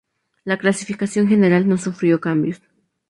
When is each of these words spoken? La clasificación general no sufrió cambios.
La 0.45 0.57
clasificación 0.57 1.27
general 1.27 1.67
no 1.69 1.77
sufrió 1.77 2.19
cambios. 2.19 2.59